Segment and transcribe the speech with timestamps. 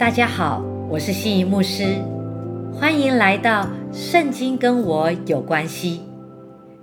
[0.00, 2.02] 大家好，我是心仪牧师，
[2.72, 5.98] 欢迎来到《圣经跟我有关系》。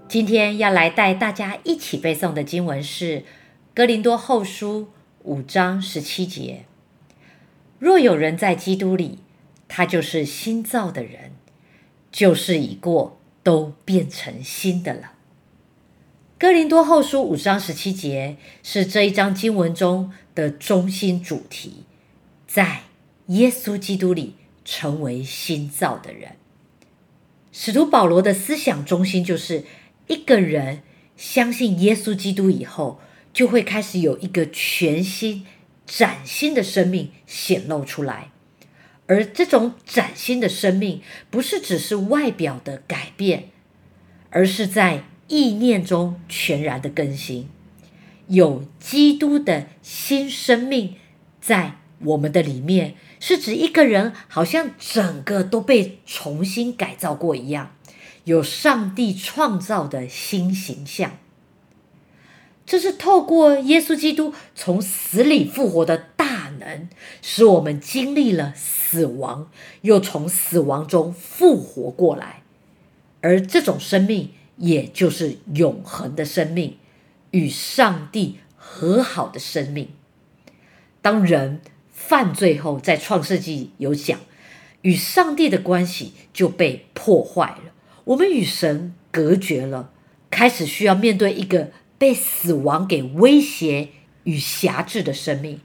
[0.07, 3.21] 今天要来带大家一起背诵的经文是
[3.73, 4.81] 《哥林多后书》
[5.23, 6.65] 五章十七节
[7.79, 9.17] ：“若有人在基督里，
[9.67, 11.31] 他就是新造的人，
[12.11, 14.99] 旧事已过，都变成新的了。”
[16.37, 21.83] 《哥林多后书》五章十七节是这一章经文中的中心主题，
[22.45, 22.81] 在
[23.27, 26.33] 耶稣基督里成为新造的人。
[27.51, 29.65] 使徒保罗的思想中心就是。
[30.07, 30.83] 一个人
[31.17, 33.01] 相信耶稣基督以后，
[33.33, 35.45] 就会开始有一个全新、
[35.85, 38.31] 崭新的生命显露出来。
[39.07, 43.49] 而这种崭新的生命，不是只是外表的改变，
[44.29, 47.49] 而是在意念中全然的更新。
[48.29, 50.95] 有基督的新生命
[51.41, 57.73] 在我们的里面，是指一个人好像整个都被重新改造过一样。
[58.25, 61.17] 有上帝创造的新形象，
[62.65, 66.89] 这是透过耶稣基督从死里复活的大能，
[67.21, 69.49] 使我们经历了死亡，
[69.81, 72.43] 又从死亡中复活过来。
[73.21, 76.77] 而这种生命，也就是永恒的生命，
[77.31, 79.89] 与上帝和好的生命。
[81.01, 81.61] 当人
[82.07, 84.17] 犯罪后，在创世纪有讲，
[84.83, 87.73] 与上帝的关系就被破坏了。
[88.05, 89.91] 我们与神隔绝了，
[90.29, 93.89] 开始需要面对一个被死亡给威胁
[94.23, 95.59] 与辖制的生命。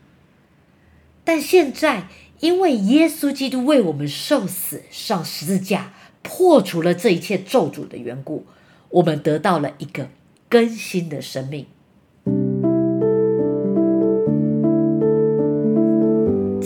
[1.22, 2.08] 但现在，
[2.40, 8.46] 因为耶稣基督为我们受死上十字架，破除了这一切咒诅的缘故，
[8.88, 10.10] 我们得到了一个
[10.48, 11.66] 更新的生命。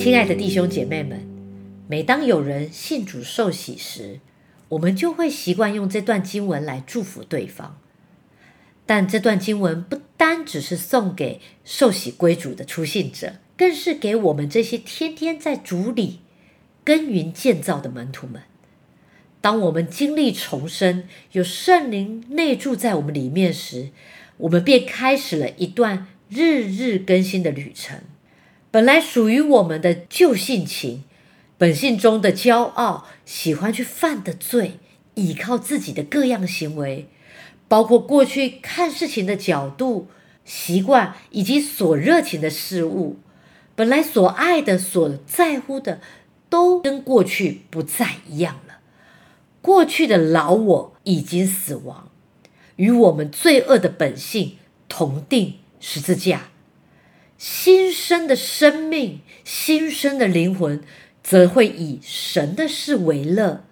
[0.07, 1.27] 亲爱的弟兄姐妹们，
[1.89, 4.21] 每当有人信主受洗时，
[4.69, 7.81] 我们就会习惯用这段经文来祝福对方，
[8.87, 16.21] 但这段经文不单只是送给受洗归主的出信者，更是给我们这些天天在主里
[16.84, 18.43] 耕耘建造的门徒们。
[19.41, 21.03] 当我们经历重生，
[21.33, 23.88] 有圣灵内住在我们里面时，
[24.37, 27.99] 我们便开始了一段日日更新的旅程。
[28.76, 31.03] 本来属于我们的旧性情。
[31.56, 34.78] 本性中的骄傲，喜欢去犯的罪，
[35.14, 37.09] 依靠自己的各样行为，
[37.69, 40.09] 包括过去看事情的角度、
[40.44, 43.16] 习惯以及所热情的事物，
[43.75, 46.03] 本来所爱的、所在乎的，
[46.50, 48.81] 都跟过去不再一样了。
[49.62, 52.10] 过去的老我已经死亡，
[52.76, 56.50] 与我们罪恶的本性同定十字架。
[57.39, 60.83] 新生的生命，新生的灵魂。
[61.23, 63.65] 则会以神的事为乐，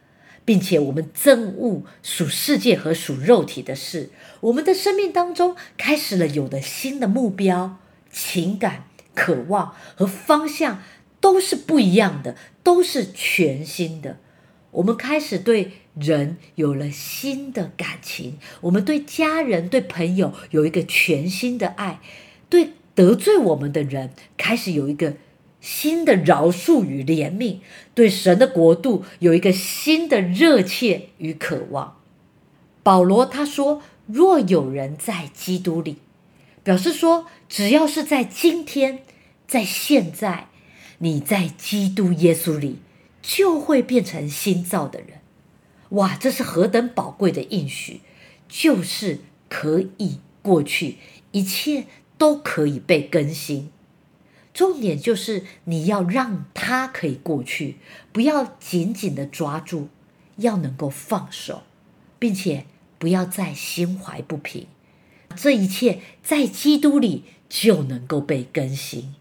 [0.44, 4.10] 并且我们憎恶属世界和属肉体的事。
[4.40, 7.78] 我们的生命当中开始了有了新的目标、
[8.10, 10.82] 情感、渴望和方向，
[11.20, 14.18] 都是不一样的，都是全新的。
[14.72, 22.00] 我们开始对人有了新的感情，我们对家人、对朋友有一个全新的爱，
[22.50, 25.14] 对得罪我们的人开始有一个。
[25.60, 27.60] 新的饶恕与怜悯，
[27.94, 31.96] 对神的国度有一个新的热切与渴望。
[32.82, 35.96] 保罗他说：“若有人在基督里，
[36.62, 39.04] 表示说，只要是在今天，
[39.48, 40.48] 在现在，
[40.98, 42.80] 你在基督耶稣里，
[43.22, 45.20] 就会变成新造的人。
[45.88, 48.02] 哇，这是何等宝贵的应许！
[48.46, 50.98] 就是可以过去，
[51.32, 51.86] 一切
[52.18, 53.70] 都可以被更新。”
[54.54, 57.76] 重点就是你要让它可以过去，
[58.12, 59.88] 不要紧紧的抓住，
[60.36, 61.64] 要能够放手，
[62.20, 62.64] 并且
[62.96, 64.68] 不要再心怀不平。
[65.34, 69.16] 这一切在基督里就能够被更新。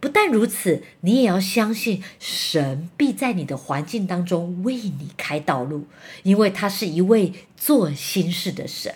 [0.00, 5.84] 不但如此，你也要相信神必在你的环境当中为你开道路，
[6.22, 8.94] 因为他是一位做心事的神，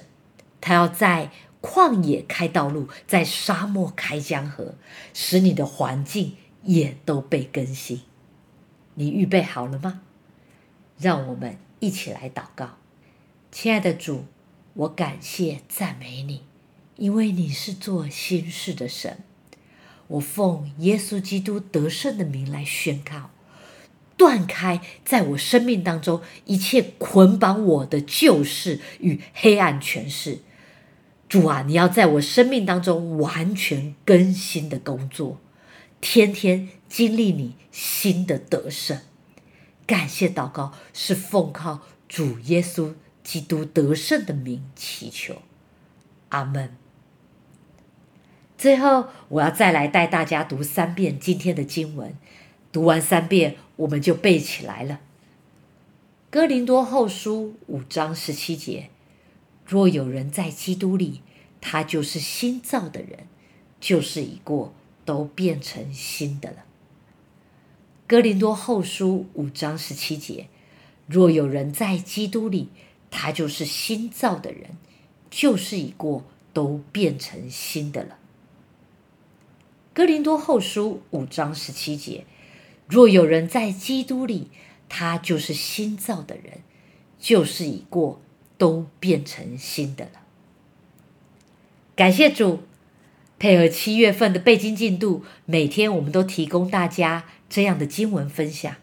[0.59, 1.31] 他要在。
[1.63, 4.75] 旷野开道路，在沙漠开江河，
[5.13, 8.03] 使你的环境也都被更新。
[8.95, 10.01] 你预备好了吗？
[10.99, 12.77] 让我们一起来祷告，
[13.51, 14.25] 亲爱的主，
[14.75, 16.43] 我感谢赞美你，
[16.97, 19.25] 因为你是做新事的神。
[20.09, 23.31] 我奉耶稣基督得胜的名来宣告，
[24.17, 30.41] 断开在我生命当中一切捆绑我的旧事与黑暗权势。
[31.31, 35.39] 主啊，你要在我生命当中完全更新的工作，
[36.01, 38.99] 天天经历你新的得胜。
[39.87, 45.37] 感谢祷告是奉靠主耶稣基督得胜的名祈求，
[46.31, 46.77] 阿门。
[48.59, 52.13] 最后，我要再来带大家读三遍今天的经文。
[52.73, 54.99] 读完三遍，我们就背起来了。
[56.29, 58.91] 哥林多后书五章十七节：
[59.71, 61.21] 若有人在基督里，
[61.61, 63.29] 他就是新造的人，
[63.81, 64.75] 旧事已过，
[65.05, 66.65] 都变成新的了。
[68.09, 70.49] 哥林多后书五章十七节：
[71.07, 72.71] 若有人在基督里，
[73.13, 74.71] 他就是新造的人，
[75.31, 78.19] 旧事已过，都变成新的了。
[79.95, 82.25] 哥林多后书五章十七节。
[82.89, 84.49] 若有人在基督里，
[84.89, 86.63] 他就是新造的人，
[87.21, 88.21] 旧事已过，
[88.61, 90.21] 都变成新的了。
[91.97, 92.61] 感谢主，
[93.39, 98.77] 配合七月份的背经进度，每天我们都提供大家这样的经文分享。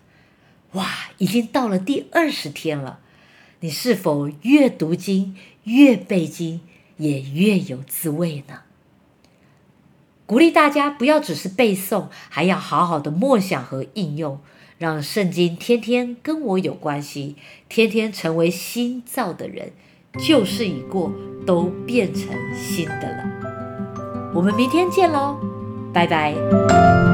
[0.71, 2.99] 哇，已经到了第二十天了，
[3.59, 5.35] 你是否越读经
[5.65, 6.61] 越背经，
[6.97, 8.61] 也越有滋味呢？
[10.25, 14.41] 鼓励大家不要只是背诵，还要好好的默想和应用，
[14.77, 17.35] 让圣经天天跟我有关系，
[17.67, 19.71] 天天成为新造的人，
[20.19, 21.11] 旧事已过，
[21.45, 22.25] 都变成
[22.55, 24.31] 新的了。
[24.35, 25.37] 我们明天见喽，
[25.93, 27.06] 拜拜。